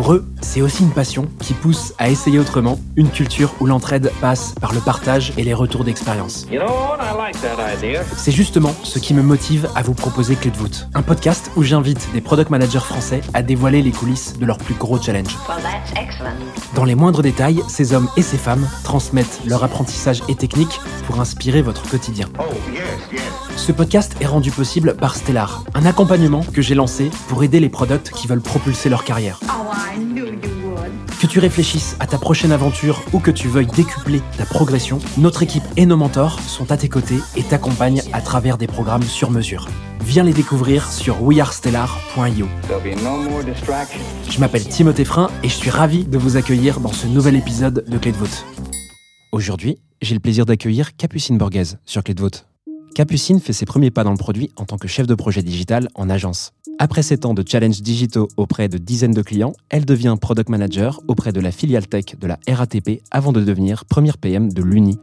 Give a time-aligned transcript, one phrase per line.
[0.00, 4.10] Pour eux, c'est aussi une passion qui pousse à essayer autrement, une culture où l'entraide
[4.22, 6.46] passe par le partage et les retours d'expérience.
[6.50, 7.00] You know what?
[7.02, 8.02] I like that idea.
[8.16, 11.62] C'est justement ce qui me motive à vous proposer Clé de voûte, un podcast où
[11.62, 15.36] j'invite des product managers français à dévoiler les coulisses de leurs plus gros challenges.
[15.46, 16.30] Well, that's excellent.
[16.74, 21.20] Dans les moindres détails, ces hommes et ces femmes transmettent leur apprentissage et techniques pour
[21.20, 22.26] inspirer votre quotidien.
[22.38, 22.80] Oh, yes,
[23.12, 23.20] yes.
[23.54, 27.68] Ce podcast est rendu possible par Stellar, un accompagnement que j'ai lancé pour aider les
[27.68, 29.38] products qui veulent propulser leur carrière.
[29.44, 29.60] Oh.
[31.20, 35.42] Que tu réfléchisses à ta prochaine aventure ou que tu veuilles décupler ta progression, notre
[35.42, 39.30] équipe et nos mentors sont à tes côtés et t'accompagnent à travers des programmes sur
[39.30, 39.68] mesure.
[40.00, 42.48] Viens les découvrir sur wearestellar.io.
[42.68, 44.00] There'll be no more distractions.
[44.30, 47.84] Je m'appelle Timothée Frein et je suis ravi de vous accueillir dans ce nouvel épisode
[47.86, 48.44] de Clé de voûte.
[49.32, 52.46] Aujourd'hui, j'ai le plaisir d'accueillir Capucine Borghese sur Clé de voûte.
[52.94, 55.88] Capucine fait ses premiers pas dans le produit en tant que chef de projet digital
[55.94, 56.52] en agence.
[56.78, 61.00] Après 7 ans de challenges digitaux auprès de dizaines de clients, elle devient product manager
[61.06, 64.98] auprès de la filiale tech de la RATP avant de devenir première PM de l'Uni.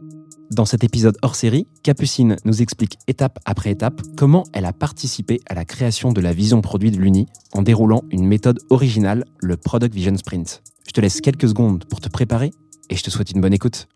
[0.50, 5.40] Dans cet épisode hors série, Capucine nous explique étape après étape comment elle a participé
[5.46, 9.56] à la création de la vision produit de l'Uni en déroulant une méthode originale, le
[9.56, 10.62] Product Vision Sprint.
[10.86, 12.52] Je te laisse quelques secondes pour te préparer
[12.90, 13.88] et je te souhaite une bonne écoute.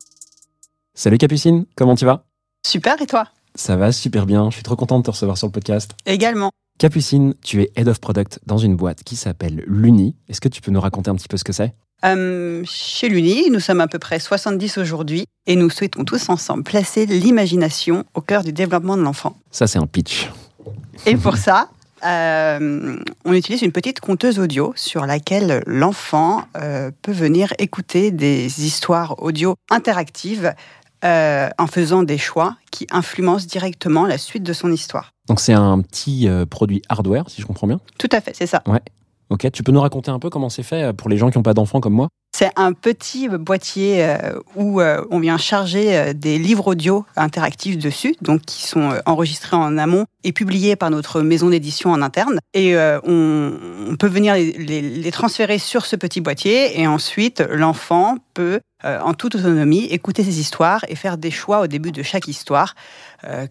[0.95, 2.25] Salut Capucine, comment tu vas?
[2.67, 3.29] Super, et toi?
[3.55, 5.93] Ça va super bien, je suis trop content de te recevoir sur le podcast.
[6.07, 6.53] Également.
[6.79, 10.17] Capucine, tu es Head of Product dans une boîte qui s'appelle l'Uni.
[10.29, 11.75] Est-ce que tu peux nous raconter un petit peu ce que c'est?
[12.05, 16.65] Euh, chez l'Uni, nous sommes à peu près 70 aujourd'hui et nous souhaitons tous ensemble
[16.65, 19.37] placer l'imagination au cœur du développement de l'enfant.
[19.51, 20.31] Ça, c'est un pitch.
[21.07, 21.69] Et pour ça,
[22.05, 28.65] euh, on utilise une petite conteuse audio sur laquelle l'enfant euh, peut venir écouter des
[28.65, 30.55] histoires audio interactives
[31.05, 35.13] euh, en faisant des choix qui influencent directement la suite de son histoire.
[35.29, 37.81] Donc, c'est un petit euh, produit hardware, si je comprends bien.
[37.99, 38.63] Tout à fait, c'est ça.
[39.31, 41.39] Ok, tu peux nous raconter un peu comment c'est fait euh, pour les gens qui
[41.39, 42.09] n'ont pas d'enfants comme moi?
[42.35, 44.17] C'est un petit boîtier euh,
[44.57, 49.57] où euh, on vient charger euh, des livres audio interactifs dessus, donc qui sont enregistrés
[49.57, 52.39] en amont et publiés par notre maison d'édition en interne.
[52.55, 59.15] Et on, peut venir les, transférer sur ce petit boîtier et ensuite l'enfant peut, en
[59.15, 62.75] toute autonomie, écouter ces histoires et faire des choix au début de chaque histoire,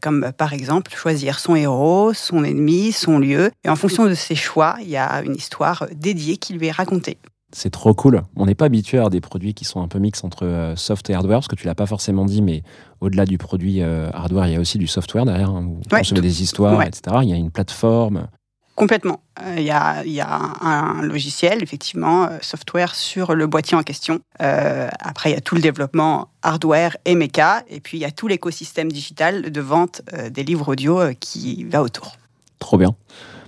[0.02, 3.52] comme par exemple choisir son héros, son ennemi, son lieu.
[3.66, 6.72] Et en fonction de ces choix, il y a une histoire dédiée qui lui est
[6.72, 7.18] racontée.
[7.54, 8.22] C'est trop cool.
[8.36, 11.10] On n'est pas habitué à des produits qui sont un peu mix entre euh, soft
[11.10, 12.64] et hardware, parce que tu l'as pas forcément dit, mais
[13.02, 16.16] au-delà du produit euh, hardware, il y a aussi du software derrière, hein, où concevez
[16.16, 16.88] tout- des histoires, ouais.
[16.88, 17.18] etc.
[17.24, 18.28] Il y a une plateforme.
[18.76, 19.20] Complètement.
[19.46, 24.22] Euh, Il y, a, y a un logiciel, effectivement, software sur le boîtier en question.
[24.40, 27.64] Après, il y a tout le développement hardware et méca.
[27.70, 30.02] Et puis, il y a tout l'écosystème digital de vente
[30.32, 32.16] des livres audio qui va autour.
[32.60, 32.96] Trop bien.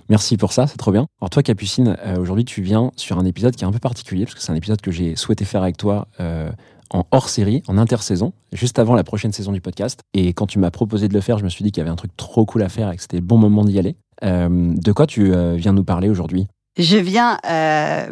[0.08, 1.06] Merci pour ça, c'est trop bien.
[1.20, 4.24] Alors toi, Capucine, euh, aujourd'hui, tu viens sur un épisode qui est un peu particulier,
[4.24, 6.50] parce que c'est un épisode que j'ai souhaité faire avec toi euh,
[6.90, 10.00] en hors-série, en intersaison, juste avant la prochaine saison du podcast.
[10.12, 11.90] Et quand tu m'as proposé de le faire, je me suis dit qu'il y avait
[11.90, 13.96] un truc trop cool à faire et que c'était le bon moment d'y aller.
[14.22, 16.46] Euh, de quoi tu viens nous parler aujourd'hui?
[16.76, 17.38] Je viens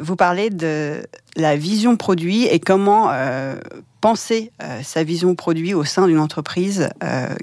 [0.00, 1.04] vous parler de
[1.36, 3.10] la vision produit et comment
[4.00, 4.52] penser
[4.82, 6.88] sa vision produit au sein d'une entreprise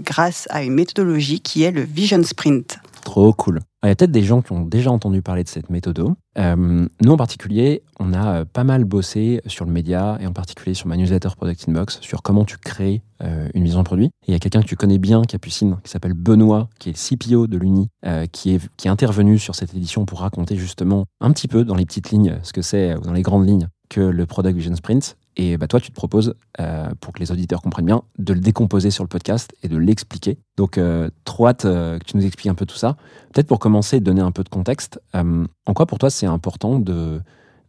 [0.04, 2.80] grâce à une méthodologie qui est le Vision Sprint.
[3.10, 3.62] Trop cool.
[3.82, 6.14] Il y a peut-être des gens qui ont déjà entendu parler de cette méthode.
[6.38, 10.32] Euh, nous, en particulier, on a euh, pas mal bossé sur le média et en
[10.32, 14.06] particulier sur ma newsletter Product Inbox sur comment tu crées euh, une vision produit.
[14.06, 17.12] Et il y a quelqu'un que tu connais bien, Capucine, qui s'appelle Benoît, qui est
[17.12, 17.90] le CPO de l'Uni,
[18.32, 21.76] qui, est, qui est intervenu sur cette édition pour raconter justement un petit peu dans
[21.76, 24.76] les petites lignes ce que c'est, ou dans les grandes lignes, que le Product Vision
[24.76, 25.18] Sprint.
[25.42, 28.42] Et bah, toi, tu te proposes, euh, pour que les auditeurs comprennent bien, de le
[28.42, 30.38] décomposer sur le podcast et de l'expliquer.
[30.58, 32.98] Donc, euh, trop euh, que tu nous expliques un peu tout ça.
[33.32, 35.00] Peut-être pour commencer, donner un peu de contexte.
[35.16, 37.22] euh, en quoi pour toi c'est important de,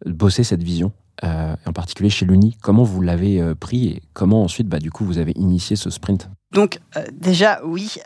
[0.04, 0.90] bosser cette vision,
[1.22, 2.56] en particulier chez l'Uni?
[2.60, 6.28] Comment vous l'avez pris et comment ensuite, bah, du coup, vous avez initié ce sprint?
[6.52, 6.80] Donc
[7.12, 7.98] déjà, oui,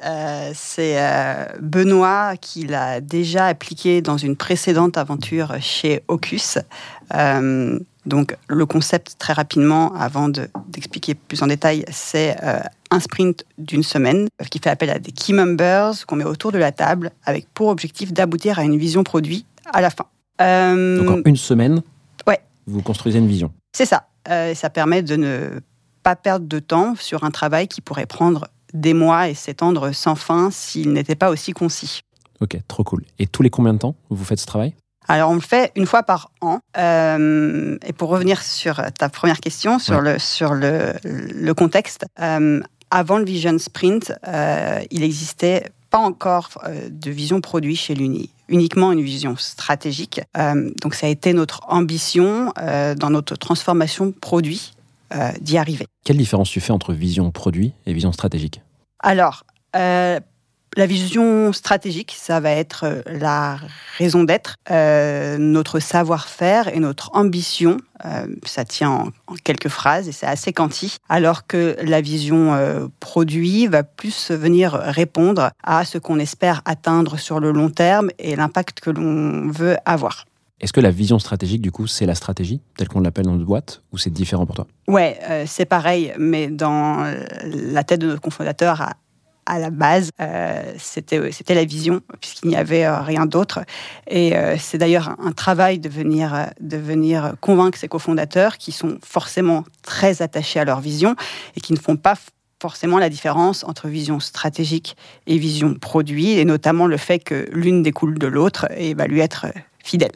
[0.52, 0.99] c'est
[1.62, 6.58] Benoît qui l'a déjà appliqué dans une précédente aventure chez Ocus.
[8.06, 12.58] Donc le concept, très rapidement, avant de- d'expliquer plus en détail, c'est euh,
[12.90, 16.58] un sprint d'une semaine qui fait appel à des key members qu'on met autour de
[16.58, 20.04] la table avec pour objectif d'aboutir à une vision produit à la fin.
[20.40, 21.82] Euh, Donc, en une semaine,
[22.26, 22.40] Ouais.
[22.66, 23.52] vous construisez une vision.
[23.74, 24.08] c'est ça.
[24.28, 25.60] Euh, ça permet de ne
[26.02, 30.14] pas perdre de temps sur un travail qui pourrait prendre des mois et s'étendre sans
[30.16, 32.00] fin s'il n'était pas aussi concis.
[32.40, 33.04] Ok, trop cool.
[33.18, 34.74] Et tous les combien de temps vous faites ce travail?
[35.08, 36.60] Alors, on le fait une fois par an.
[36.76, 42.60] Euh, et pour revenir sur ta première question, sur, le, sur le, le contexte, euh,
[42.90, 46.48] avant le Vision Sprint, euh, il n'existait pas encore
[46.90, 50.20] de vision produit chez l'Uni, uniquement une vision stratégique.
[50.82, 52.52] Donc, ça a été notre ambition
[52.96, 54.74] dans notre transformation produit
[55.40, 55.86] d'y arriver.
[56.04, 58.60] Quelle différence tu fais entre vision produit et vision stratégique?
[58.98, 59.44] Alors,
[60.76, 63.59] la vision stratégique, ça va être euh, la
[63.99, 67.76] raison d'être, euh, notre savoir-faire et notre ambition.
[68.05, 70.97] Euh, ça tient en, en quelques phrases et c'est assez quanti.
[71.09, 77.19] Alors que la vision euh, produit va plus venir répondre à ce qu'on espère atteindre
[77.19, 80.26] sur le long terme et l'impact que l'on veut avoir.
[80.61, 83.44] Est-ce que la vision stratégique, du coup, c'est la stratégie, telle qu'on l'appelle dans notre
[83.44, 84.67] boîte, ou c'est différent pour toi?
[84.87, 87.12] Ouais, euh, c'est pareil, mais dans
[87.44, 88.94] la tête de notre cofondateur, à,
[89.46, 93.61] à la base, euh, c'était c'était la vision, puisqu'il n'y avait euh, rien d'autre.
[94.06, 98.73] Et euh, c'est d'ailleurs un, travail de venir, euh, de venir convaincre ces cofondateurs qui
[98.73, 101.17] sont forcément très attachés à leur vision
[101.56, 102.14] et qui ne font pas
[102.64, 104.96] forcément la différence entre vision stratégique
[105.26, 109.20] et vision produit, et notamment le fait que l'une découle de l'autre et va lui
[109.20, 110.12] être euh, fidèle.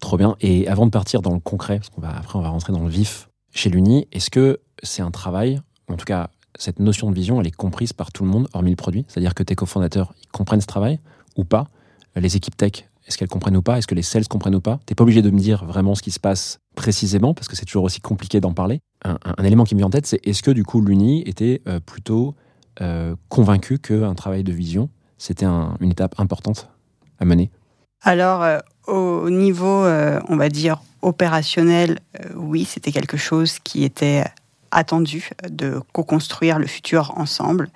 [0.00, 0.34] Trop bien.
[0.40, 2.88] Et avant de partir dans le concret, parce qu'on va on va rentrer dans le
[2.88, 6.28] vif chez l'Uni, est-ce que c'est un travail, en tout cas
[6.58, 9.04] cette notion de vision, elle est comprise par tout le monde, hormis le produit.
[9.08, 11.00] C'est-à-dire que tes cofondateurs, ils comprennent ce travail
[11.36, 11.68] ou pas?
[12.16, 13.78] Les équipes tech, est-ce qu'elles comprennent ou pas?
[13.78, 14.80] Est-ce que les sales comprennent ou pas?
[14.86, 17.64] T'es pas obligé de me dire vraiment ce qui se passe précisément, parce que c'est
[17.64, 18.80] toujours aussi compliqué d'en parler.
[19.04, 21.80] Un, élément qui me vient en tête, c'est est-ce que du coup l'Uni était euh,
[21.80, 22.34] plutôt
[22.80, 24.88] euh, convaincu qu'un travail de vision,
[25.18, 26.68] c'était un- une étape importante
[27.18, 27.50] à mener?
[28.02, 31.98] Alors, euh, au niveau, euh, on va dire, opérationnel,
[32.36, 34.24] oui, c'était quelque chose qui était
[34.72, 37.68] attendu de co-construire le futur ensemble.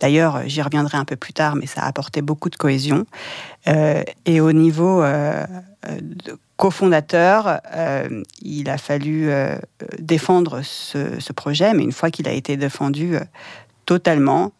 [0.00, 3.04] D'ailleurs, j'y reviendrai un peu plus tard, mais ça a apporté beaucoup de cohésion.
[3.68, 5.44] Euh, et au niveau euh,
[6.00, 9.30] de cofondateur, euh, il a fallu
[9.98, 13.16] défendre ce, ce projet, mais une fois qu'il a été défendu
[13.86, 14.52] totalement,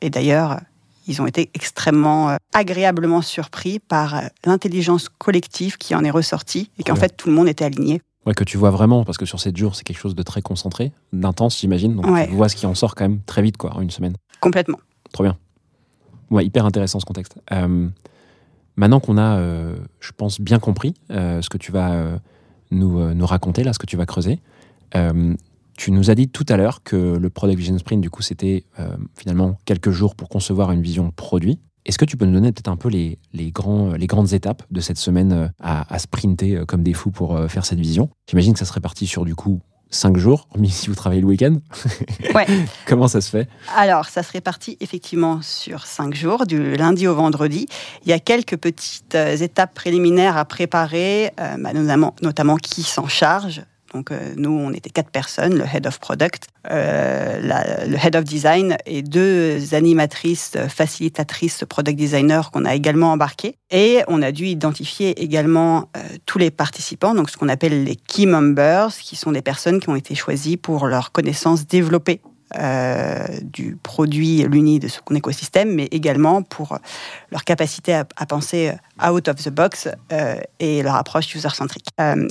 [0.00, 0.60] et d'ailleurs,
[1.06, 6.94] ils ont été extrêmement agréablement surpris par l'intelligence collective qui en est ressortie et qu'en
[6.94, 7.00] Ouais.
[7.00, 8.00] fait tout le monde était aligné.
[8.30, 10.40] Ouais, que tu vois vraiment, parce que sur 7 jours, c'est quelque chose de très
[10.40, 11.96] concentré, d'intense, j'imagine.
[11.96, 12.28] Donc Ouais.
[12.28, 14.14] tu vois ce qui en sort quand même très vite, quoi, en une semaine.
[14.40, 14.78] Complètement.
[15.12, 15.36] Trop bien.
[16.30, 17.34] Ouais, hyper intéressant ce contexte.
[17.50, 17.88] Euh,
[18.76, 22.20] maintenant qu'on a, euh, je pense, bien compris euh, ce que tu vas
[22.70, 24.38] nous, nous raconter, là, ce que tu vas creuser,
[25.76, 28.64] tu nous as dit tout à l'heure que le Product Vision Sprint, du coup, c'était
[29.16, 31.58] finalement quelques jours pour concevoir une vision produit.
[31.86, 34.62] Est-ce que tu peux nous donner peut-être un peu les, les, grands, les grandes étapes
[34.70, 37.80] de cette semaine euh, à, à sprinter euh, comme des fous pour euh, faire cette
[37.80, 38.10] vision?
[38.28, 39.60] J'imagine que ça serait parti sur du coup
[39.90, 41.56] 5 jours, hormis si vous travaillez le week-end.
[42.34, 42.46] Ouais.
[42.86, 43.48] Comment ça se fait?
[43.76, 47.66] Alors, ça se répartit effectivement sur cinq jours, du lundi au vendredi.
[48.04, 53.08] Il y a quelques petites étapes préliminaires à préparer, euh, bah, notamment, notamment qui s'en
[53.08, 53.62] charge.
[53.92, 58.24] Donc, euh, nous, on était quatre personnes, le head of product, euh, le head of
[58.24, 63.56] design et deux animatrices, facilitatrices, product designers qu'on a également embarquées.
[63.70, 67.96] Et on a dû identifier également euh, tous les participants, donc ce qu'on appelle les
[67.96, 72.20] key members, qui sont des personnes qui ont été choisies pour leurs connaissances développées
[72.58, 76.78] euh, du produit l'uni de son écosystème, mais également pour
[77.30, 78.72] leur capacité à, penser
[79.02, 79.88] out of the box
[80.58, 81.86] et leur approche user-centrique.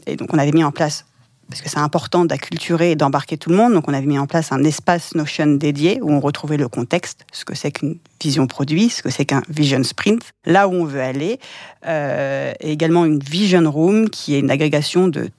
[0.06, 1.06] Et donc, on avait mis en place,
[1.50, 4.28] parce que c'est important d'acculturer et d'embarquer tout le monde, donc on avait mis en
[4.28, 8.48] place un espace Notion dédié où on retrouvait le contexte, ce que c'est qu'une vision
[8.48, 11.40] produit, ce que c'est qu'un vision sprint, là où on veut aller,
[11.88, 15.30] euh, et également une vision room qui est une agrégation de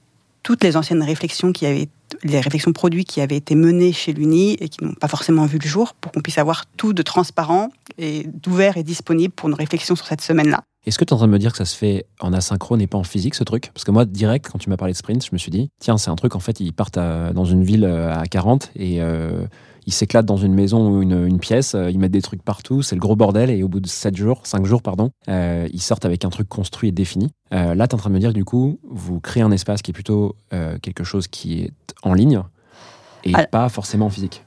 [0.43, 1.87] toutes les anciennes réflexions qui avaient
[2.23, 5.59] les réflexions produits qui avaient été menées chez l'Uni et qui n'ont pas forcément vu
[5.59, 9.55] le jour pour qu'on puisse avoir tout de transparent et d'ouvert et disponible pour une
[9.55, 10.61] réflexion sur cette semaine-là.
[10.85, 12.81] Est-ce que tu es en train de me dire que ça se fait en asynchrone
[12.81, 13.69] et pas en physique ce truc?
[13.73, 15.97] Parce que moi, direct, quand tu m'as parlé de sprint, je me suis dit, tiens,
[15.97, 18.99] c'est un truc, en fait, ils partent à- dans une ville euh, à 40 et
[18.99, 19.45] euh,
[19.85, 22.81] ils s'éclatent dans une maison ou une, une pièce, euh, ils mettent des trucs partout,
[22.81, 25.81] c'est le gros bordel et au bout de 7 jours, 5 jours, pardon, euh, ils
[25.81, 27.29] sortent avec un truc construit et défini.
[27.53, 29.51] Euh, là, tu es en train de me dire que du coup, vous créez un
[29.51, 30.35] espace qui est plutôt
[30.81, 31.71] quelque chose qui est
[32.01, 32.41] en ligne
[33.23, 34.43] et Alors- pas forcément en physique.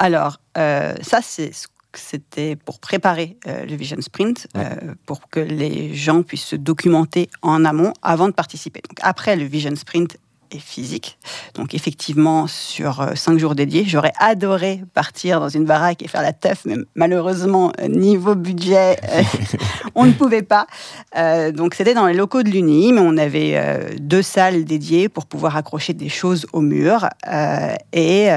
[0.00, 1.68] Alors, ça, c'est ce
[1.98, 4.64] c'était pour préparer euh, le Vision Sprint, Ouais.
[4.64, 8.80] euh, pour que les gens puissent se documenter en amont avant de participer.
[8.88, 10.16] Donc, après le Vision Sprint
[10.58, 11.18] physique.
[11.54, 16.22] Donc effectivement, sur euh, cinq jours dédiés, j'aurais adoré partir dans une baraque et faire
[16.22, 19.22] la teuf, mais malheureusement, euh, niveau budget, euh,
[19.94, 20.66] on ne pouvait pas.
[21.52, 25.56] Donc c'était dans les locaux de l'Uni, mais on avait deux salles dédiées pour pouvoir
[25.56, 27.08] accrocher des choses au mur.
[27.92, 28.28] Et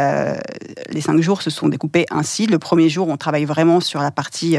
[0.90, 2.48] les cinq jours se sont découpés ainsi.
[2.48, 4.58] Le premier jour, on travaille vraiment sur la partie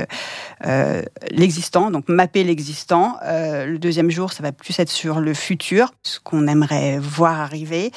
[1.30, 3.18] l'existant, donc mapper l'existant.
[3.23, 7.92] Le deuxième jour, ça va plus être sur le futur, ce qu'on aimerait voir arriver.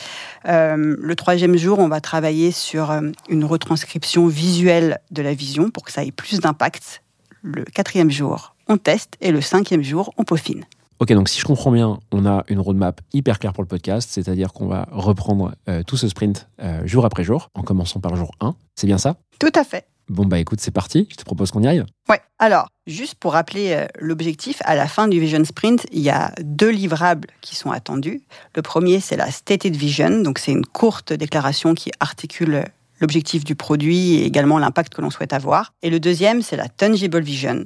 [0.48, 5.72] Euh, le troisième jour, on va travailler sur euh, une retranscription visuelle de la vision
[5.72, 7.02] pour que ça ait plus d'impact.
[7.42, 10.66] Le quatrième jour, on teste et le cinquième jour, on peaufine.
[11.00, 14.10] Ok, donc si je comprends bien, on a une roadmap hyper claire pour le podcast,
[14.12, 18.16] c'est-à-dire qu'on va reprendre euh, tout ce sprint euh, jour après jour, en commençant par
[18.16, 18.56] jour 1.
[18.76, 19.16] C'est bien ça?
[19.40, 19.86] Tout à fait.
[20.10, 21.08] Bon, bah écoute, c'est parti.
[21.12, 21.84] Je te propose qu'on y aille.
[22.08, 22.22] Ouais.
[22.40, 26.32] Alors, juste pour rappeler euh, l'objectif, à la fin du Vision Sprint, il y a
[26.42, 28.22] deux livrables qui sont attendus.
[28.56, 32.64] Le premier, c'est la Stated Vision, donc c'est une courte déclaration qui articule euh,
[33.00, 35.74] l'objectif du produit et également l'impact que l'on souhaite avoir.
[35.82, 37.66] Et le deuxième, c'est la Tangible Vision.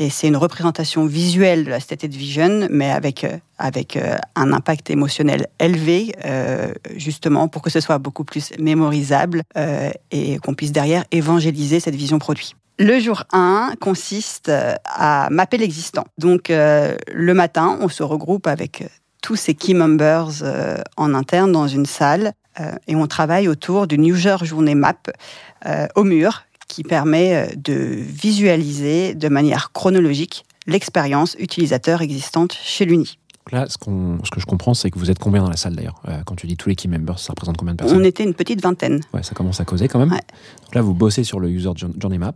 [0.00, 4.50] Et c'est une représentation visuelle de la Stated Vision, mais avec, euh, avec euh, un
[4.54, 9.42] impact émotionnel élevé, euh, justement pour que ce soit beaucoup plus mémorisable
[10.10, 12.54] et qu'on puisse derrière évangéliser cette vision produit.
[12.78, 14.50] Le jour 1 consiste
[14.84, 16.04] à mapper l'existant.
[16.16, 18.88] Donc le matin, on se regroupe avec
[19.20, 20.30] tous ces key members
[20.96, 22.32] en interne dans une salle
[22.86, 24.96] et on travaille autour d'une user journée map
[25.94, 33.18] au mur qui permet euh, de visualiser de manière chronologique l'expérience utilisateur existante chez l'Uni.
[33.50, 36.22] Là, ce, que je comprends, c'est que vous êtes combien dans la salle d'ailleurs Euh,
[36.24, 37.98] Quand tu dis tous les key members, ça représente combien de personnes?
[37.98, 39.00] On était une petite vingtaine.
[39.12, 40.12] Ouais, ça commence à causer quand même.
[40.12, 40.20] Ouais.
[40.64, 42.34] Donc là, vous bossez sur le User Jour- Journey Map,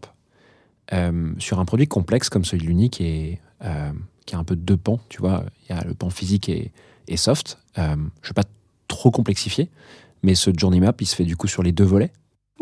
[0.92, 3.92] euh, sur un produit complexe comme celui de l'Uni qui, est, euh,
[4.26, 5.44] qui a un peu deux pans, tu vois.
[5.68, 6.72] Il y a le pan physique et,
[7.06, 7.58] et soft.
[7.76, 8.44] Je ne vais pas
[8.88, 9.68] trop complexifier,
[10.24, 12.10] mais ce Journey Map, il se fait du coup sur les deux volets.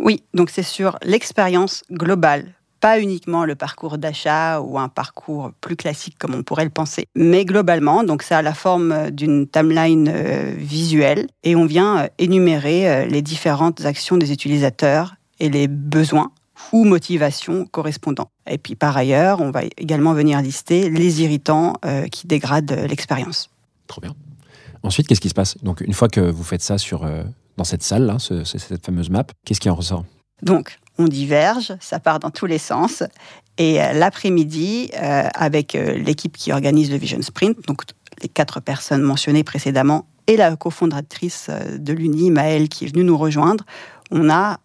[0.02, 5.76] Oui, donc c'est sur l'expérience globale, pas uniquement le parcours d'achat ou un parcours plus
[5.76, 10.10] classique comme on pourrait le penser, mais globalement, donc ça a la forme d'une timeline
[10.12, 15.68] euh, visuelle et on vient euh, énumérer euh, les différentes actions des utilisateurs et les
[15.68, 16.32] besoins
[16.72, 18.30] ou motivations correspondants.
[18.48, 22.86] Et puis par ailleurs, on va également venir lister les irritants euh, qui dégradent euh,
[22.86, 23.50] l'expérience.
[23.86, 24.14] Trop bien.
[24.82, 25.56] Ensuite, qu'est-ce qui se passe?
[25.62, 27.22] Donc, une fois que vous faites ça sur, euh,
[27.56, 30.04] dans cette salle, cette fameuse map, qu'est-ce qui en ressort?
[30.42, 33.04] Donc, on diverge, ça part dans tous les sens.
[33.58, 37.82] Et euh, l'après-midi, euh, avec l'équipe qui organise le Vision Sprint, donc
[38.22, 43.18] les quatre personnes mentionnées précédemment, et la cofondatrice de l'Uni, Maëlle, qui est venue nous
[43.18, 43.64] rejoindre,
[44.12, 44.60] on a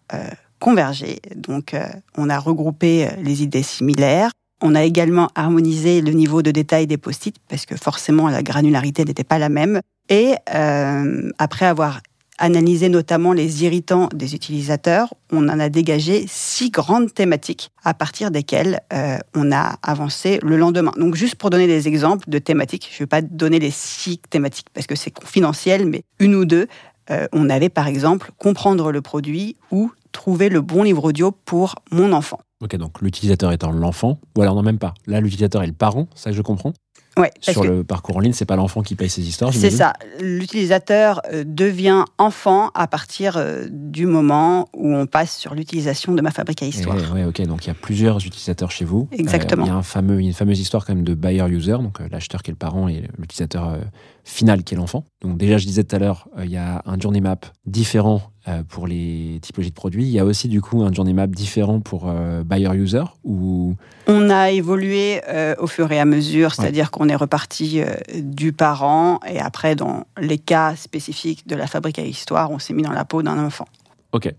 [0.60, 1.20] convergé.
[1.34, 1.74] Donc,
[2.16, 4.30] on a regroupé les idées similaires.
[4.62, 9.04] On a également harmonisé le niveau de détail des post-it, parce que forcément, la granularité
[9.04, 9.80] n'était pas la même.
[10.08, 12.00] Et euh, après avoir
[12.38, 18.30] analysé notamment les irritants des utilisateurs, on en a dégagé six grandes thématiques à partir
[18.30, 20.92] desquelles euh, on a avancé le lendemain.
[20.96, 24.18] Donc juste pour donner des exemples de thématiques, je ne vais pas donner les six
[24.30, 26.68] thématiques parce que c'est confidentiel, mais une ou deux,
[27.10, 31.74] euh, on avait par exemple comprendre le produit ou trouver le bon livre audio pour
[31.90, 32.38] mon enfant.
[32.60, 34.94] Ok, donc l'utilisateur étant l'enfant, ou alors non, même pas.
[35.06, 36.72] Là, l'utilisateur est le parent, ça je comprends.
[37.18, 39.52] Ouais, Sur le parcours en ligne, c'est pas l'enfant qui paye ses histoires.
[39.52, 39.92] C'est ça.
[40.20, 46.22] L'utilisateur euh, devient enfant à partir euh, du moment où on passe sur l'utilisation de
[46.22, 46.96] ma fabrique à histoire.
[47.12, 47.42] Ouais, ok.
[47.42, 49.08] Donc il y a plusieurs utilisateurs chez vous.
[49.12, 49.64] Exactement.
[49.64, 52.08] Euh, il y a un fameux, une fameuse histoire quand même de buyer-user, donc euh,
[52.10, 53.78] l'acheteur qui est le parent et l'utilisateur euh,
[54.24, 55.04] final qui est l'enfant.
[55.22, 58.22] Donc déjà, je disais tout à l'heure, il y a un journey map différent
[58.68, 60.04] pour les typologies de produits.
[60.04, 63.74] Il y a aussi du coup un journey map différent pour euh, buyer-user ou
[64.06, 68.52] On a évolué euh, au fur et à mesure, c'est-à-dire qu'on est reparti euh, du
[68.52, 72.82] parent et après, dans les cas spécifiques de la fabrique à histoire, on s'est mis
[72.82, 73.66] dans la peau d'un enfant.
[74.12, 74.32] Ok.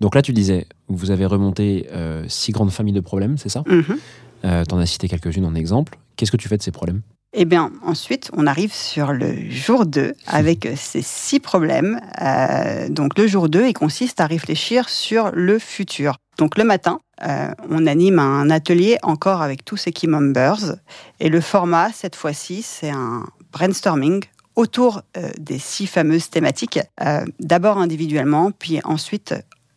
[0.00, 3.64] Donc là, tu disais, vous avez remonté euh, six grandes familles de problèmes, c'est ça?
[3.66, 3.98] Mhm.
[4.44, 5.98] euh, T'en as cité quelques-unes en exemple.
[6.16, 7.02] Qu'est-ce que tu fais de ces problèmes?
[7.34, 12.00] Eh bien, ensuite, on arrive sur le jour 2 avec ces six problèmes.
[12.22, 16.16] Euh, donc, le jour 2, il consiste à réfléchir sur le futur.
[16.38, 20.76] Donc, le matin, euh, on anime un atelier encore avec tous ces key members.
[21.20, 24.24] Et le format, cette fois-ci, c'est un brainstorming
[24.56, 26.80] autour euh, des six fameuses thématiques,
[27.40, 29.34] d'abord individuellement, puis ensuite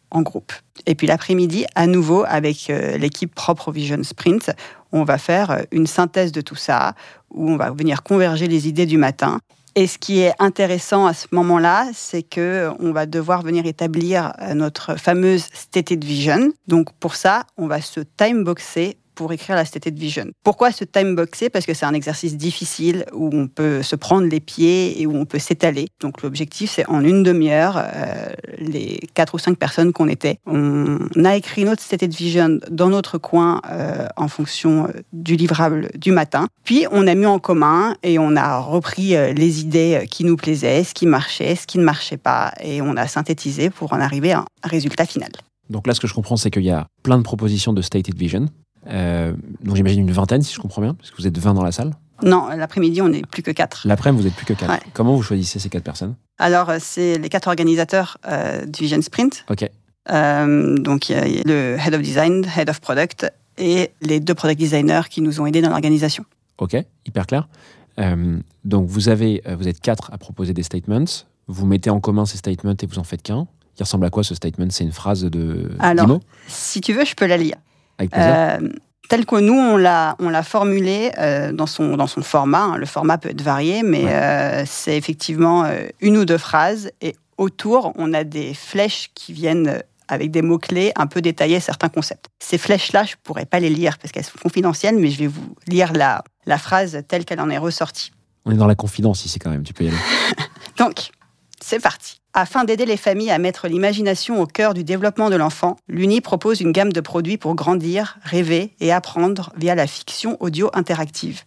[0.10, 0.54] en groupe.
[0.86, 4.52] Et puis l'après-midi, à nouveau, avec l'équipe propre Vision Sprint,
[4.92, 6.94] on va faire euh, une synthèse de tout ça,
[7.30, 9.40] où on va venir converger les idées du matin.
[9.74, 14.34] Et ce qui est intéressant à ce moment-là, c'est que on va devoir venir établir
[14.42, 16.52] euh, notre fameuse stated vision.
[16.68, 20.26] Donc pour ça, on va se timeboxer pour écrire la stated vision.
[20.44, 24.28] Pourquoi se time boxer Parce que c'est un exercice difficile où on peut se prendre
[24.28, 25.88] les pieds et où on peut s'étaler.
[26.00, 31.00] Donc l'objectif, c'est en une demi-heure, euh, les quatre ou cinq personnes qu'on était, on
[31.24, 36.12] a écrit notre stated vision dans notre coin euh, en fonction euh, du livrable du
[36.12, 36.48] matin.
[36.64, 40.84] Puis on a mis en commun et on a repris les idées qui nous plaisaient,
[40.84, 44.32] ce qui marchait, ce qui ne marchait pas, et on a synthétisé pour en arriver
[44.32, 45.32] à un résultat final.
[45.72, 48.16] Donc là, ce que je comprends, c'est qu'il y a plein de propositions de stated
[48.16, 48.48] vision.
[48.88, 49.34] Euh,
[49.64, 51.72] donc j'imagine une vingtaine, si je comprends bien, parce que vous êtes 20 dans la
[51.72, 51.94] salle.
[52.24, 53.82] Non, l'après-midi, on n'est plus que quatre.
[53.86, 54.72] L'après-midi, vous êtes plus que 4.
[54.72, 54.80] Ouais.
[54.94, 56.16] Comment vous choisissez ces quatre personnes?
[56.38, 59.46] Alors, euh, c'est les quatre organisateurs euh, du Vision Sprint.
[59.50, 59.70] Ok.
[60.12, 64.34] Euh, donc, il y a le Head of Design, Head of Product et les deux
[64.34, 66.26] Product Designers qui nous ont aidés dans l'organisation.
[66.58, 67.48] Ok, hyper clair.
[68.64, 71.06] Donc vous avez, vous êtes quatre à proposer des statements.
[71.48, 73.46] Vous mettez en commun ces statements et vous en faites qu'un.
[73.78, 74.68] Il ressemble à quoi ce statement?
[74.70, 77.58] C'est une phrase de Alors, Si tu veux, je peux la lire.
[78.10, 78.64] Avec.
[78.64, 78.70] Euh,
[79.10, 82.64] tel que nous, on l'a, on l'a formulé euh, dans, son, dans son format.
[82.64, 82.78] hein.
[82.78, 84.14] Le format peut être varié, mais Ouais.
[84.14, 86.92] euh, c'est effectivement euh, une ou deux phrases.
[87.02, 91.90] Et autour, on a des flèches qui viennent avec des mots-clés un peu détailler certains
[91.90, 92.28] concepts.
[92.40, 95.28] Ces flèches-là, je ne pourrais pas les lire parce qu'elles sont confidentielles, mais je vais
[95.28, 98.12] vous lire la, la phrase telle qu'elle en est ressortie.
[98.46, 99.98] On est dans la confidence ici quand même, tu peux y aller.
[100.78, 101.12] Donc,
[101.62, 102.21] c'est parti.
[102.34, 106.62] Afin d'aider les familles à mettre l'imagination au cœur du développement de l'enfant, l'UNI propose
[106.62, 111.42] une gamme de produits pour grandir, rêver et apprendre via la fiction audio interactive.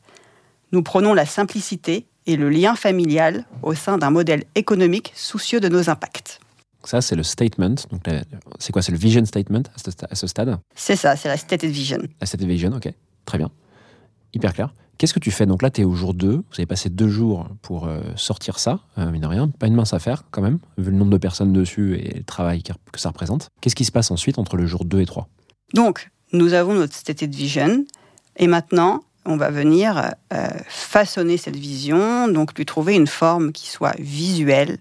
[0.73, 5.69] Nous prenons la simplicité et le lien familial au sein d'un modèle économique soucieux de
[5.69, 6.39] nos impacts.
[6.85, 7.77] Ça, c'est le statement.
[8.59, 8.83] C'est quoi?
[8.83, 10.59] C'est le vision statement à ce, sta- à ce stade?
[10.75, 12.03] C'est ça, c'est la stated vision.
[12.21, 12.93] La stated vision, ok.
[13.25, 13.51] Très bien.
[14.35, 14.75] Hyper clair.
[14.99, 16.29] Qu'est-ce que tu fais Donc là, tu es au jour 2.
[16.29, 19.49] Vous avez passé deux jours pour euh, sortir ça, euh, mine de rien.
[19.49, 22.63] Pas une mince affaire, quand même, vu le nombre de personnes dessus et le travail
[22.63, 23.49] que ça représente.
[23.61, 25.29] Qu'est-ce qui se passe ensuite entre le jour 2 et 3
[25.75, 27.85] Donc, nous avons notre stated vision
[28.37, 33.69] et maintenant, on va venir euh, façonner cette vision, donc lui trouver une forme qui
[33.69, 34.79] soit visuelle,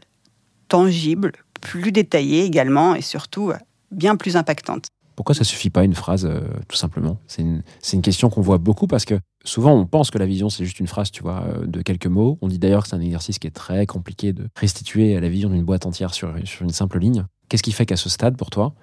[0.67, 3.51] tangible, plus détaillée également et surtout
[3.91, 4.87] bien plus impactante.
[5.15, 7.19] Pourquoi ça suffit pas une phrase, euh, tout simplement?
[7.27, 10.65] C'est une, question qu'on voit beaucoup parce que souvent on pense que la vision c'est
[10.65, 12.37] juste une phrase, tu vois, euh, de quelques mots.
[12.41, 15.49] On dit d'ailleurs que c'est un exercice qui est très compliqué de restituer la vision
[15.49, 17.25] d'une boîte entière sur, une simple ligne.
[17.49, 18.73] Qu'est-ce qui fait qu'à ce stade, pour toi,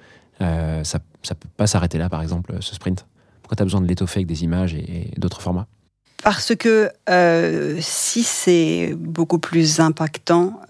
[0.41, 3.07] euh, ça ne peut pas s'arrêter là, par exemple, ce sprint?
[3.43, 5.67] Pourquoi tu as besoin de l'étoffer avec des images et, d'autres formats?
[6.23, 6.91] Parce que
[7.81, 10.61] si c'est beaucoup plus impactant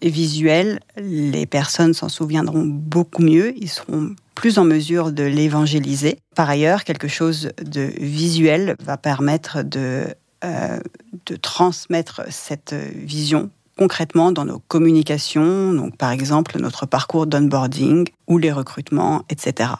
[0.00, 6.18] et visuel, les personnes s'en souviendront beaucoup mieux, ils seront plus en mesure de l'évangéliser.
[6.34, 10.06] Par ailleurs, quelque chose de visuel va permettre de,
[10.44, 10.78] euh,
[11.26, 18.38] de transmettre cette vision concrètement dans nos communications, donc par exemple notre parcours d'onboarding ou
[18.38, 19.70] les recrutements, etc.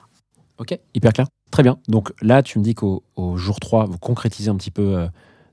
[0.59, 1.27] Ok, hyper clair.
[1.51, 1.79] Très bien.
[1.89, 5.07] Donc là, tu me dis qu'au au jour 3, vous concrétisez un petit peu euh,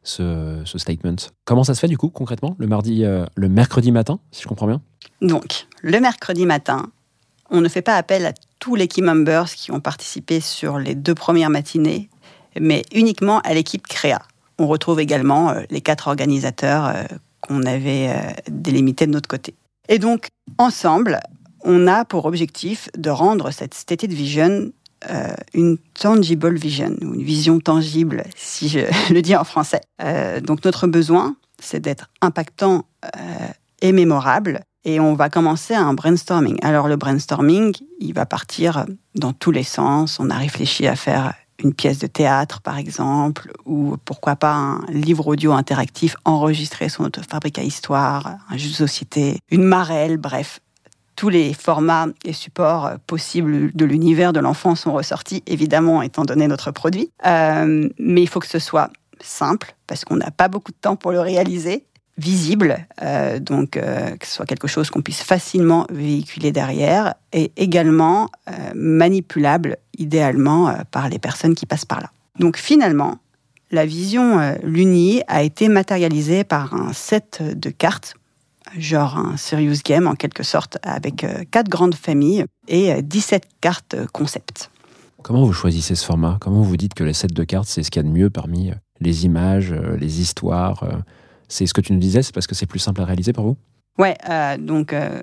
[0.04, 1.16] ce, ce statement.
[1.46, 4.48] Comment ça se fait du coup, concrètement Le mardi, euh, le mercredi matin, si je
[4.48, 4.82] comprends bien?
[5.22, 6.90] Donc, le mercredi matin,
[7.52, 10.96] on ne fait pas appel à tous les key members qui ont participé sur les
[10.96, 12.10] deux premières matinées,
[12.60, 14.22] mais uniquement à l'équipe créa.
[14.58, 17.04] On retrouve également euh, les quatre organisateurs euh,
[17.42, 19.56] qu'on avait euh, délimités de notre côté.
[19.88, 21.20] Et donc, ensemble,
[21.64, 24.72] on a pour objectif de rendre cette stated vision
[25.54, 28.80] une tangible vision, ou une vision tangible, si je
[29.14, 29.80] le dis en français.
[30.44, 32.84] Donc, notre besoin, c'est d'être impactant
[33.82, 34.60] et mémorable.
[34.86, 36.58] Et on va commencer un brainstorming.
[36.62, 40.20] Alors le brainstorming, il va partir dans tous les sens.
[40.20, 44.86] On a réfléchi à faire une pièce de théâtre, par exemple, ou pourquoi pas un
[44.90, 50.18] livre audio interactif enregistré sur notre fabrique à histoire, un jeu de société, une marelle,
[50.18, 50.62] bref.
[51.16, 56.48] Tous les formats et supports possibles de l'univers de l'enfant sont ressortis, évidemment, étant donné
[56.48, 57.12] notre produit.
[57.26, 58.90] Euh, mais il faut que ce soit
[59.20, 61.86] simple, parce qu'on n'a pas beaucoup de temps pour le réaliser,
[62.20, 67.52] visible, euh, donc euh, que ce soit quelque chose qu'on puisse facilement véhiculer derrière, et
[67.56, 72.12] également euh, manipulable, idéalement, par les personnes qui passent par là.
[72.40, 73.20] Donc finalement,
[73.72, 78.16] la vision Luni a été matérialisée par un set de cartes,
[78.78, 83.96] genre un serious game en quelque sorte, avec quatre grandes familles et euh, 17 cartes
[84.14, 84.72] concept.
[85.22, 86.38] Comment vous choisissez ce format?
[86.40, 88.30] Comment vous dites que les sets de cartes, c'est ce qu'il y a de mieux
[88.30, 90.84] parmi les images, les histoires
[91.50, 93.44] C'est ce que tu nous disais, c'est parce que c'est plus simple à réaliser pour
[93.44, 93.58] vous?
[93.98, 95.22] Ouais, euh, donc euh,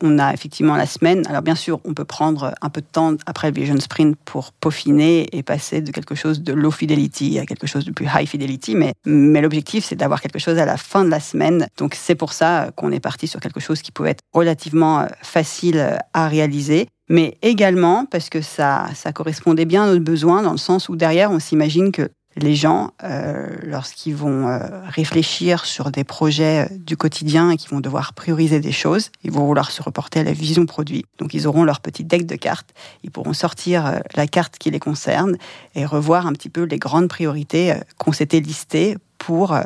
[0.00, 1.26] on a effectivement la semaine.
[1.26, 4.52] Alors bien sûr, on peut prendre un peu de temps après le Vision Sprint pour
[4.52, 8.26] peaufiner et passer de quelque chose de low fidelity à quelque chose de plus high
[8.26, 11.66] fidelity, mais, mais l'objectif c'est d'avoir quelque chose à la fin de la semaine.
[11.76, 15.06] Donc c'est pour ça qu'on est parti sur quelque chose qui pouvait être relativement euh,
[15.22, 16.86] facile à réaliser.
[17.08, 20.96] mais également parce que ça, ça correspondait bien à notre besoin, dans le sens où
[20.96, 26.76] derrière, on s'imagine que les gens, euh, lorsqu'ils vont euh, réfléchir sur des projets euh,
[26.78, 30.24] du quotidien et qu'ils vont devoir prioriser des choses, ils vont vouloir se reporter à
[30.24, 31.04] la vision produit.
[31.18, 32.70] Donc ils auront leur petit deck de cartes,
[33.02, 35.36] ils pourront sortir la carte qui les concerne
[35.74, 39.58] et revoir un petit peu les grandes priorités qu'on s'était listées pour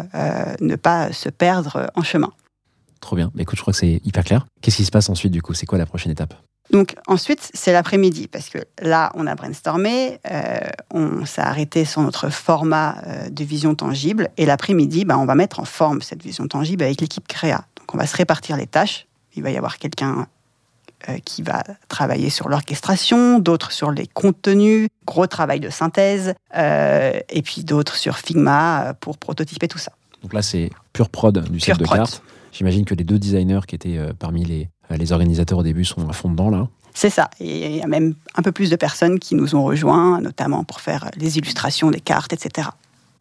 [0.61, 2.33] ne pas se perdre en chemin.
[3.01, 3.31] Trop bien.
[3.35, 4.46] Mais écoute, je crois que c'est hyper clair.
[4.61, 5.55] Qu'est-ce qui se passe ensuite du coup?
[5.55, 6.35] C'est quoi la prochaine étape?
[6.70, 10.59] Donc ensuite, c'est l'après-midi, parce que là, on a brainstormé, euh,
[10.90, 15.35] on s'est arrêté sur notre format euh, de vision tangible, et l'après-midi, bah, on va
[15.35, 17.64] mettre en forme cette vision tangible avec l'équipe créa.
[17.77, 19.07] Donc on va se répartir les tâches.
[19.35, 20.27] Il va y avoir quelqu'un
[21.09, 27.42] euh, qui va travailler sur l'orchestration, d'autres sur les contenus, gros travail de synthèse, et
[27.42, 29.92] puis d'autres sur Figma pour prototyper tout ça.
[30.22, 31.98] Donc là, c'est pure prod du set de prod.
[31.98, 32.22] cartes.
[32.53, 35.85] J'imagine que les deux designers qui étaient euh, parmi les, euh, les organisateurs au début
[35.85, 36.69] sont à fond dedans là.
[36.95, 37.31] C'est ça.
[37.41, 40.62] Et il y a même un peu plus de personnes qui nous ont rejoints, notamment
[40.62, 42.69] pour faire les illustrations des cartes, etc.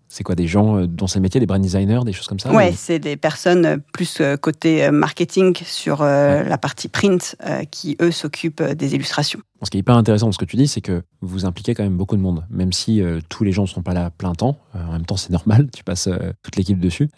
[0.09, 2.51] C'est quoi des gens euh, dans ces métiers, des brand designers, des choses comme ça
[2.51, 6.89] Ouais, ou- c'est des personnes euh, plus euh, côté euh, marketing sur euh, la partie
[6.89, 9.39] print euh, qui, eux, s'occupent euh, des illustrations.
[9.63, 11.83] Ce qui est hyper intéressant dans ce que tu dis, c'est que vous impliquez quand
[11.83, 14.33] même beaucoup de monde, même si euh, tous les gens ne sont pas là plein
[14.33, 14.57] temps.
[14.75, 17.09] Euh, en même temps, c'est normal, tu passes euh, toute l'équipe dessus.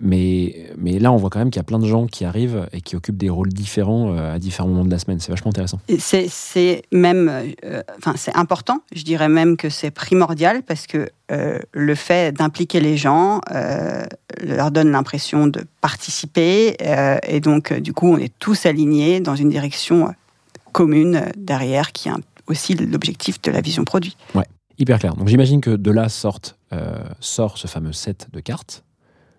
[0.00, 2.66] Mais, mais là, on voit quand même qu'il y a plein de gens qui arrivent
[2.72, 5.20] et qui occupent des rôles différents à différents moments de la semaine.
[5.20, 5.80] C'est vachement intéressant.
[5.98, 7.30] C'est même,
[7.98, 8.80] enfin, c'est important.
[8.94, 13.40] Je dirais même que c'est primordial parce que le fait d'impliquer les gens
[14.42, 16.76] leur donne l'impression de participer
[17.26, 20.14] et donc du coup, on est tous alignés dans une direction
[20.76, 22.12] commune derrière qui est
[22.48, 24.14] aussi l'objectif de la vision produit.
[24.78, 25.14] Hyper clair.
[25.14, 28.84] Donc j'imagine que de là sortent, euh, sort ce fameux set de cartes.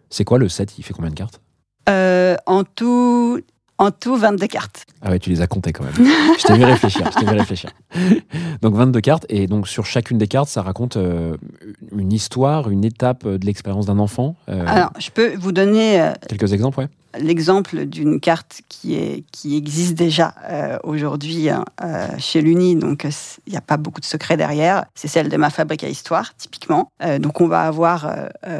[0.09, 0.79] C'est quoi le set?
[0.79, 1.39] Il fait combien de cartes?
[1.89, 3.39] Euh, en tout,
[3.77, 4.85] en tout 22 cartes.
[5.03, 5.93] Ah ouais, tu les as comptées quand même.
[6.39, 7.07] je t'ai vu réfléchir.
[7.13, 7.69] Je t'ai vu réfléchir.
[8.63, 11.37] donc 22 cartes et donc sur chacune des cartes, ça raconte euh,
[11.95, 14.35] une histoire, une étape de l'expérience d'un enfant.
[14.49, 16.87] Euh, Alors, je peux vous donner euh, quelques exemples, ouais.
[17.19, 23.05] L'exemple d'une carte qui, est, qui existe déjà euh, aujourd'hui hein, euh, chez l'Uni, donc
[23.05, 23.09] euh,
[23.45, 24.85] il n'y a pas beaucoup de secrets derrière.
[24.95, 26.91] C'est celle de Ma Fabrique à Histoire, typiquement.
[27.19, 28.11] Donc on va avoir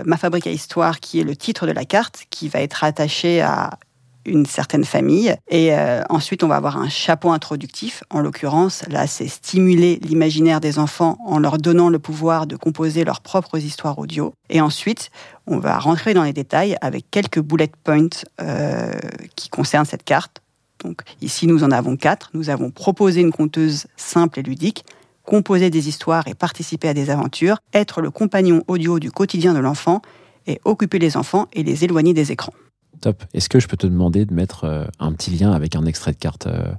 [0.06, 3.42] Ma Fabrique à Histoire, qui est le titre de la carte, qui va être attaché
[3.42, 3.72] à
[4.26, 5.36] une certaine famille.
[5.50, 5.72] Et
[6.10, 8.04] ensuite, on va avoir un chapeau introductif.
[8.10, 13.04] En l'occurrence, là, c'est stimuler l'imaginaire des enfants en leur donnant le pouvoir de composer
[13.04, 14.34] leurs propres histoires audio.
[14.50, 15.12] Et ensuite,
[15.48, 18.10] on va rentrer dans les détails avec quelques bullet points
[18.42, 18.92] euh,
[19.36, 20.42] qui concernent cette carte.
[20.84, 22.30] Donc ici, nous en avons quatre.
[22.34, 24.86] Nous avons proposé une conteuse simple et ludique,
[25.24, 29.60] composer des histoires et participer à des aventures, être le compagnon audio du quotidien de
[29.60, 30.02] l'enfant
[30.46, 32.54] et occuper les enfants et les éloigner des écrans.
[33.02, 33.24] Top.
[33.34, 36.12] Est-ce que je peux te demander de mettre euh, un petit lien avec un extrait
[36.12, 36.72] de carte euh,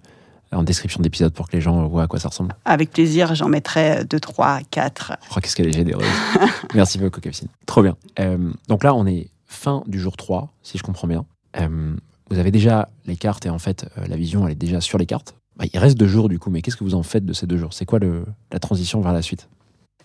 [0.53, 3.49] en description d'épisode pour que les gens voient à quoi ça ressemble Avec plaisir, j'en
[3.49, 5.13] mettrai deux, trois, quatre.
[5.31, 6.07] Oh, qu'est-ce qu'elle est généreuse.
[6.75, 7.49] Merci beaucoup, Capucine.
[7.67, 7.97] Trop bien.
[8.19, 11.25] Euh, donc là, on est fin du jour 3, si je comprends bien.
[11.59, 11.95] Euh,
[12.31, 14.99] vous avez déjà les cartes et en fait, euh, la vision, elle est déjà sur
[14.99, 15.35] les cartes.
[15.57, 17.47] Bah, il reste deux jours du coup, mais qu'est-ce que vous en faites de ces
[17.47, 17.73] deux jours?
[17.73, 19.49] C'est quoi le, la transition vers la suite?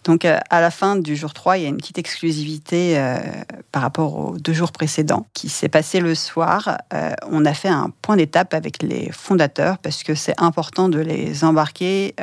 [0.03, 3.17] Donc, euh, à la fin du jour 3, il y a une petite exclusivité euh,
[3.71, 6.77] par rapport aux deux jours précédents qui s'est passé le soir.
[6.93, 10.99] Euh, on a fait un point d'étape avec les fondateurs parce que c'est important de
[10.99, 12.15] les embarquer,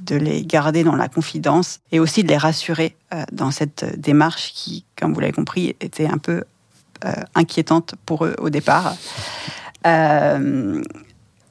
[0.00, 2.96] de les garder dans la confidence et aussi de les rassurer
[3.32, 6.44] dans cette démarche qui, comme vous l'avez compris, était un peu
[7.34, 8.94] inquiétante pour eux au départ.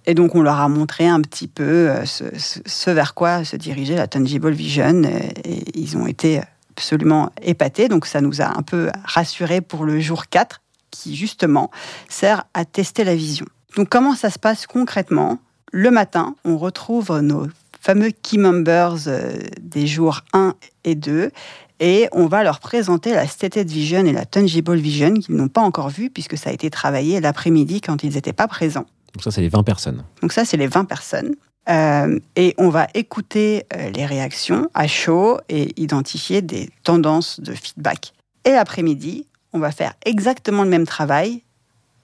[0.08, 3.96] Et donc, on leur a montré un petit peu euh, ce, vers quoi se dirigeait
[3.96, 5.04] la Tangible Vision.
[5.44, 6.42] Et ils ont été
[6.72, 7.88] absolument épatés.
[7.88, 11.72] Donc, ça nous a un peu rassurés pour le jour 4, qui justement
[12.08, 13.46] sert à tester la vision.
[13.76, 15.40] Donc, comment ça se passe concrètement?
[15.72, 17.48] Le matin, on retrouve nos
[17.82, 20.54] fameux key members euh, des jours 1
[20.86, 21.32] et 2
[21.80, 25.62] et on va leur présenter la Stated Vision et la Tangible Vision qu'ils n'ont pas
[25.62, 28.86] encore vues puisque ça a été travaillé l'après-midi quand ils n'étaient pas présents.
[29.16, 30.04] Donc ça, c'est les 20 personnes.
[30.22, 31.36] Donc ça, c'est les 20 personnes.
[31.70, 37.54] Euh, et on va écouter euh, les réactions à chaud et identifier des tendances de
[37.54, 38.14] feedback.
[38.44, 41.44] Et l'après-midi, on va faire exactement le même travail,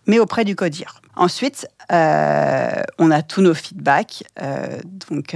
[0.07, 1.01] mais auprès du codir.
[1.15, 4.23] Ensuite, euh, on a tous nos feedbacks.
[5.09, 5.35] Donc,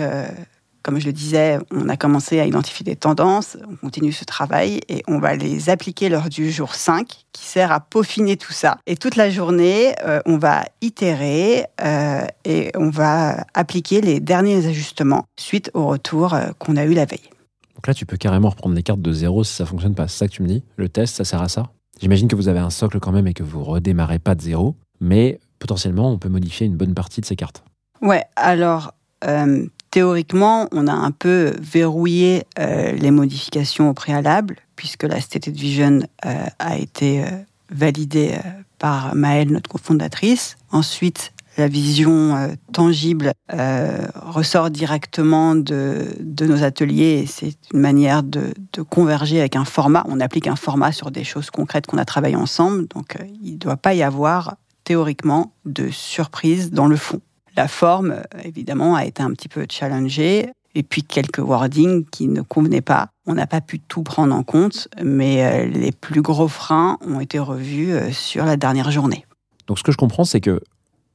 [0.85, 4.81] comme je le disais, on a commencé à identifier des tendances, on continue ce travail
[4.87, 8.77] et on va les appliquer lors du jour 5 qui sert à peaufiner tout ça.
[8.85, 14.67] Et toute la journée, euh, on va itérer euh, et on va appliquer les derniers
[14.67, 17.31] ajustements suite au retour euh, qu'on a eu la veille.
[17.73, 20.07] Donc là, tu peux carrément reprendre les cartes de zéro si ça fonctionne pas.
[20.07, 20.63] C'est ça que tu me dis?
[20.77, 21.71] Le test, ça sert à ça?
[21.99, 24.75] J'imagine que vous avez un socle quand même et que vous redémarrez pas de zéro,
[25.01, 27.63] mais potentiellement, on peut modifier une bonne partie de ces cartes.
[28.03, 28.91] Ouais, alors
[29.23, 35.55] euh, théoriquement, on a un peu verrouillé euh, les modifications au préalable, puisque la Stated
[35.55, 37.27] Vision euh, a été euh,
[37.69, 38.33] validée
[38.77, 40.57] par Maëlle, notre cofondatrice.
[40.69, 46.09] Ensuite, la vision tangible ressort directement de,
[46.41, 50.03] nos ateliers c'est une manière de, de converger avec un format.
[50.09, 53.57] On applique un format sur des choses concrètes qu'on a travaillé ensemble, donc il ne
[53.57, 57.21] doit pas y avoir théoriquement de surprise dans le fond.
[57.55, 62.41] La forme, évidemment, a été un petit peu challengée et puis quelques wordings qui ne
[62.41, 63.09] convenaient pas.
[63.25, 67.21] On n'a pas pu tout prendre en compte, mais euh, les plus gros freins ont
[67.21, 69.25] été revus euh, sur la dernière journée.
[69.67, 70.61] Donc ce que je comprends, c'est que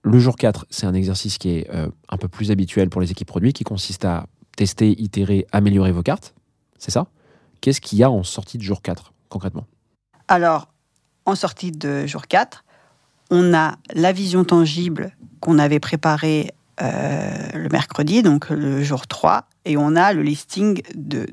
[0.02, 3.10] le jour 4, c'est un exercice qui est euh, un peu plus habituel pour les
[3.10, 4.26] équipes produits, qui consiste à
[4.56, 6.34] tester, itérer, améliorer vos cartes.
[6.78, 7.06] C'est ça?
[7.60, 9.66] Qu'est-ce qu'il y a en sortie de jour 4, concrètement?
[10.26, 10.68] Alors,
[11.26, 12.64] en sortie de jour 4,
[13.30, 16.50] on a la vision tangible qu'on avait préparée
[16.82, 21.26] euh, le mercredi, donc le jour 3, et on a le listing de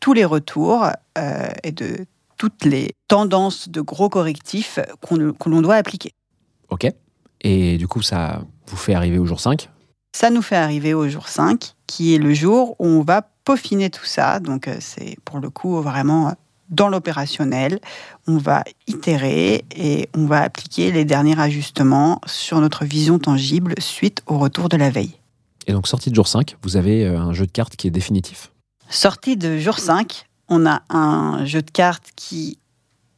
[0.00, 0.86] tous les retours
[1.18, 6.12] euh, et de toutes les tendances de gros correctifs qu'on que l'on doit appliquer.
[6.70, 6.86] Ok.
[7.42, 9.68] Et du coup, ça vous fait arriver au jour 5.
[10.14, 13.90] Ça nous fait arriver au jour 5, qui est le jour où on va peaufiner
[13.90, 14.40] tout ça.
[14.40, 16.34] Donc, euh, c'est pour le coup vraiment
[16.72, 17.78] dans l'opérationnel.
[18.26, 24.22] On va itérer et on va appliquer les derniers ajustements sur notre vision tangible suite
[24.26, 25.16] au retour de la veille.
[25.68, 27.90] Et donc, sortie de jour 5, vous avez euh, un jeu de cartes qui est
[27.90, 28.50] définitif.
[28.88, 32.58] Sortie de jour 5, on a un jeu de cartes qui,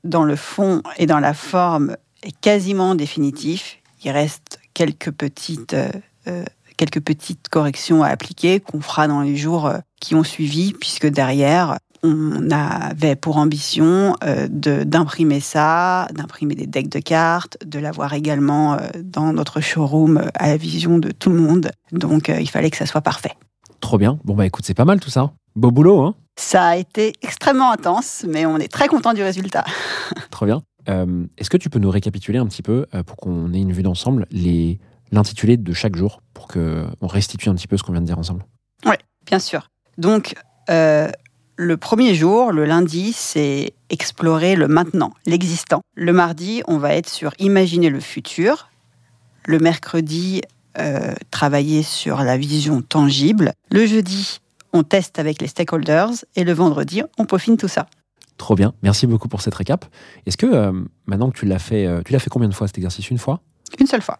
[0.03, 3.79] dans le fond et dans la forme, est quasiment définitif.
[4.05, 5.90] Il reste quelques petites, euh,
[6.27, 6.45] euh,
[6.77, 11.79] quelques petites corrections à appliquer qu'on fera dans les jours qui ont suivi, puisque derrière,
[12.05, 18.75] on avait pour ambition euh, d'imprimer ça, d'imprimer des decks de cartes, de l'avoir également
[18.75, 21.71] euh, dans notre showroom euh, à la vision de tout le monde.
[21.93, 23.33] Donc, il fallait que ça soit parfait.
[23.81, 24.19] Trop bien.
[24.25, 25.33] Bon, bah écoute, c'est pas mal tout ça.
[25.57, 29.64] Beau boulot, hein Ça a été extrêmement intense, mais on est très content du résultat.
[30.31, 30.62] Trop bien.
[31.38, 34.27] Est-ce que tu peux nous récapituler un petit peu, pour qu'on ait une vue d'ensemble,
[34.31, 34.79] les-
[35.12, 38.19] l'intitulé de chaque jour, pour qu'on restitue un petit peu ce qu'on vient de dire
[38.19, 38.45] ensemble?
[39.27, 39.71] Bien sûr.
[39.97, 40.35] Donc,
[40.71, 41.09] euh,
[41.57, 45.83] le premier jour, le lundi, c'est explorer le maintenant, l'existant.
[45.95, 48.71] Le mardi, on va être sur imaginer le futur.
[49.47, 50.43] Le mercredi,
[50.79, 53.53] euh, travailler sur la vision tangible.
[53.71, 54.40] Le jeudi,
[54.73, 56.25] on teste avec les stakeholders.
[56.35, 57.87] Et le vendredi, on peaufine tout ça.
[58.37, 58.75] Trop bien.
[58.83, 59.85] Merci beaucoup pour cette récap.
[60.27, 60.73] Est-ce que, euh,
[61.07, 63.11] maintenant que tu l'as fait, euh, tu l'as fait combien de fois cet exercice?
[63.11, 63.40] Une fois?
[63.79, 64.18] Une seule fois.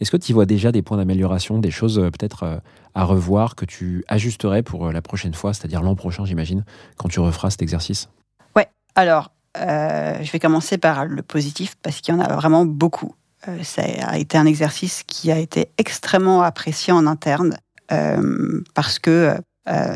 [0.00, 2.58] Est-ce que tu vois déjà des points d'amélioration, des choses euh, peut-être euh,
[2.94, 6.64] à revoir que tu ajusterais pour euh, la prochaine fois, c'est-à-dire l'an prochain, j'imagine,
[6.96, 8.08] quand tu referas cet exercice?
[8.94, 13.14] Alors, euh, je vais commencer par le positif parce qu'il y en a vraiment beaucoup.
[13.62, 17.56] Ça a été un exercice qui a été extrêmement apprécié en interne
[18.74, 19.36] parce que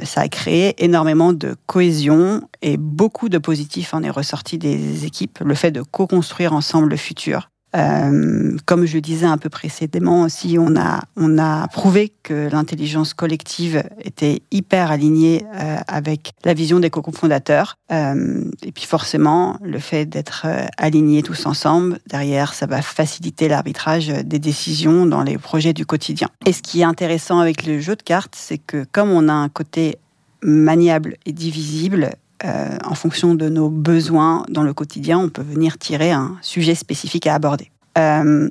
[0.04, 5.40] ça a créé énormément de cohésion et beaucoup de positifs en est ressorti des équipes.
[5.40, 7.50] Le fait de co-construire ensemble le futur.
[7.74, 13.14] Euh, comme je disais un peu précédemment aussi, on a, on a prouvé que l'intelligence
[13.14, 17.76] collective était hyper alignée euh, avec la vision des co-fondateurs.
[17.90, 23.48] Euh, et puis forcément, le fait d'être euh, alignés tous ensemble, derrière, ça va faciliter
[23.48, 26.28] l'arbitrage des décisions dans les projets du quotidien.
[26.46, 29.32] Et ce qui est intéressant avec le jeu de cartes, c'est que comme on a
[29.32, 29.98] un côté
[30.42, 32.10] maniable et divisible,
[32.44, 36.74] euh, en fonction de nos besoins dans le quotidien, on peut venir tirer un sujet
[36.74, 37.70] spécifique à aborder.
[37.98, 38.48] Euh,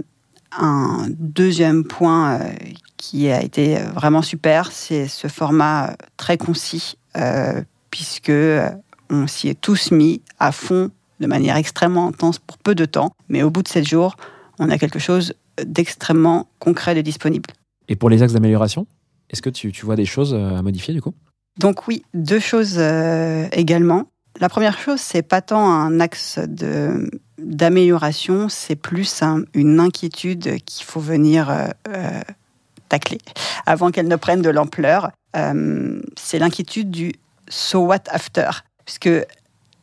[0.58, 2.52] un deuxième point euh,
[2.98, 6.96] qui a été vraiment super, c'est ce format très concis,
[7.90, 8.32] puisque
[9.10, 13.14] on s'y est tous mis à fond de manière extrêmement intense pour peu de temps,
[13.28, 14.16] mais au bout de sept jours,
[14.60, 15.34] on a quelque chose
[15.66, 17.50] d'extrêmement concret et disponible.
[17.90, 18.88] Et pour les axes d'amélioration,
[19.30, 21.14] est-ce que tu, tu vois des choses à modifier du coup?
[21.60, 24.06] Donc oui, deux choses euh, également.
[24.40, 30.64] La première chose, c'est pas tant un axe de d'amélioration, c'est plus un- une inquiétude
[30.64, 32.22] qu'il faut venir euh, euh,
[32.88, 33.18] tacler
[33.66, 35.12] avant qu'elle ne prenne de l'ampleur.
[36.18, 37.14] C'est l'inquiétude du
[37.48, 38.50] so what after,
[38.86, 39.10] puisque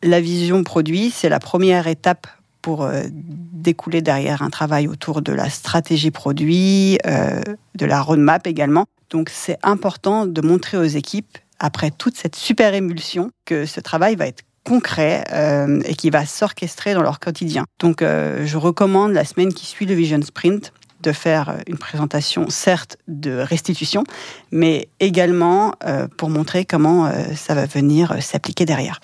[0.03, 2.27] la vision produit, c'est la première étape
[2.61, 8.85] pour découler derrière un travail autour de la stratégie produit, de la roadmap également.
[9.09, 14.15] Donc c'est important de montrer aux équipes, après toute cette super émulsion, que ce travail
[14.15, 17.65] va être concret euh, et qui va s'orchestrer dans leur quotidien.
[17.79, 22.49] Donc euh, je recommande la semaine qui suit le Vision Sprint de faire une présentation,
[22.49, 24.03] certes, de restitution,
[24.51, 28.99] mais également euh, pour montrer comment euh, ça va venir euh, s'appliquer derrière.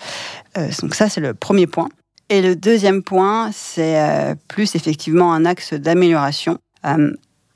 [0.58, 1.88] Euh, donc ça, c'est le premier point.
[2.28, 6.58] Et le deuxième point, c'est euh, plus effectivement un axe d'amélioration.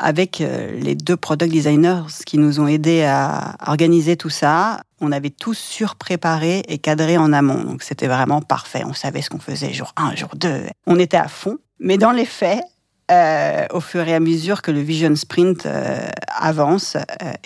[0.02, 5.12] Avec euh, les deux product designers qui nous ont aidés à organiser tout ça, on
[5.12, 7.62] avait tout surpréparé et cadré en amont.
[7.64, 8.82] Donc c'était vraiment parfait.
[8.86, 10.62] On savait ce qu'on faisait jour 1, jour 2.
[10.86, 11.58] On était à fond.
[11.80, 12.62] Mais dans les faits,
[13.12, 15.98] euh, au fur et à mesure que le Vision Sprint euh,
[16.34, 16.96] avance,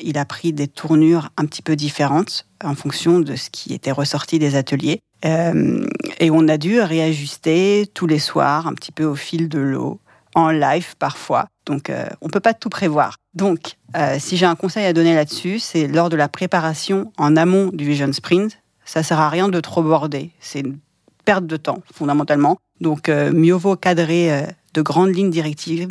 [0.01, 3.91] il a pris des tournures un petit peu différentes en fonction de ce qui était
[3.91, 5.01] ressorti des ateliers.
[5.25, 10.01] Et on a dû réajuster tous les soirs, un petit peu au fil de l'eau,
[10.35, 11.47] en live parfois.
[11.67, 13.17] Donc euh, on peut pas tout prévoir.
[13.35, 17.37] Donc euh, si j'ai un conseil à donner là-dessus, c'est lors de la préparation en
[17.37, 20.31] amont du Vision Sprint, ça sert à rien de trop border.
[20.41, 20.79] C'est une
[21.25, 22.59] perte de temps fondamentalement.
[22.81, 25.89] Donc euh, mieux vaut cadrer de grandes lignes directives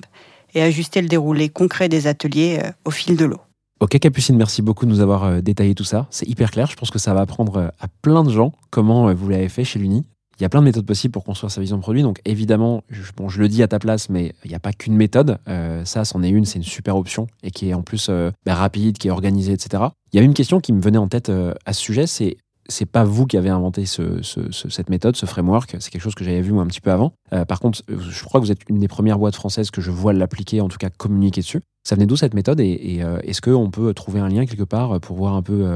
[0.53, 3.41] et ajuster le déroulé concret des ateliers au fil de l'eau.
[3.79, 6.07] Ok Capucine, merci beaucoup de nous avoir détaillé tout ça.
[6.11, 6.67] C'est hyper clair.
[6.67, 9.79] Je pense que ça va apprendre à plein de gens comment vous l'avez fait chez
[9.79, 10.05] l'Uni.
[10.39, 12.01] Il y a plein de méthodes possibles pour construire sa vision de produit.
[12.01, 14.73] Donc évidemment, je, bon, je le dis à ta place, mais il n'y a pas
[14.73, 15.37] qu'une méthode.
[15.47, 18.31] Euh, ça, c'en est une, c'est une super option et qui est en plus euh,
[18.45, 19.83] bah, rapide, qui est organisée, etc.
[20.11, 22.37] Il y a une question qui me venait en tête euh, à ce sujet, c'est
[22.69, 25.75] c'est pas vous qui avez inventé ce- ce- ce- cette méthode, ce framework.
[25.79, 27.11] C'est quelque chose que j'avais vu moi un petit peu avant.
[27.49, 30.13] Par contre, je crois que vous êtes une des premières boîtes françaises que je vois
[30.13, 31.59] l'appliquer, en tout cas communiquer dessus.
[31.83, 32.61] Ça venait d'où cette méthode?
[32.61, 35.67] Et, est-ce qu'on peut trouver un lien quelque part pour voir un peu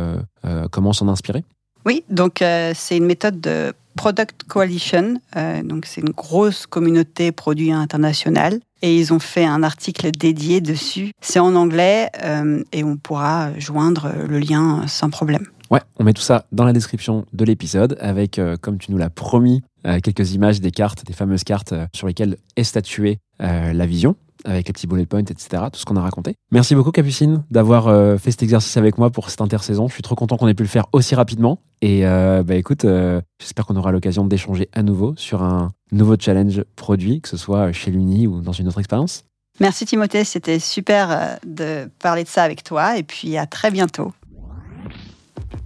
[0.72, 1.44] comment s'en inspirer?
[1.88, 5.22] Oui, donc euh, c'est une méthode de Product Coalition.
[5.38, 8.60] Euh, donc c'est une grosse communauté produit internationale.
[8.82, 11.12] Et ils ont fait un article dédié dessus.
[11.22, 15.48] C'est en anglais euh, et on pourra joindre le lien sans problème.
[15.72, 19.10] Ouais, on met tout ça dans la description de l'épisode avec, comme tu nous l'as
[19.10, 19.64] promis,
[20.04, 24.74] quelques images des cartes, des fameuses cartes sur lesquelles est statuée la vision, avec les
[24.74, 25.64] petits bullet points, etc.
[25.72, 26.36] Tout ce qu'on a raconté.
[26.52, 29.88] Merci beaucoup, Capucine, d'avoir euh, fait cet exercice avec moi pour cette intersaison.
[29.88, 31.60] Je suis trop content qu'on ait pu le faire aussi rapidement.
[31.82, 36.16] Et euh, bah, écoute, euh, j'espère qu'on aura l'occasion d'échanger à nouveau sur un nouveau
[36.20, 39.24] challenge produit, que ce soit chez l'Uni ou dans une autre expérience.
[39.60, 43.72] Merci Timothée, c'était super euh, de parler de ça avec toi et puis à très
[43.72, 44.14] bientôt.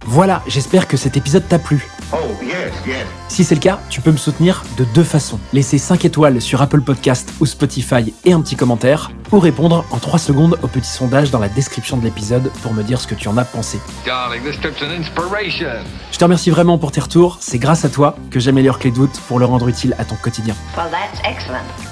[0.06, 1.88] Voilà, j'espère que cet épisode t'a plu.
[2.12, 3.06] Oh, yes, yes.
[3.28, 5.40] Si c'est le cas, tu peux me soutenir de deux façons.
[5.54, 9.98] Laisser 5 étoiles sur Apple Podcast ou Spotify et un petit commentaire, ou répondre en
[10.00, 13.16] 3 secondes au petit sondage dans la description de l'épisode pour me dire ce que
[13.16, 13.80] tu en as pensé.
[14.06, 15.84] Darling, this trip's an inspiration.
[16.12, 19.08] Je te remercie vraiment pour tes retours, c'est grâce à toi que j'améliore Clé de
[19.28, 20.56] pour le rendre utile à ton quotidien.
[20.76, 21.91] Well, that's excellent.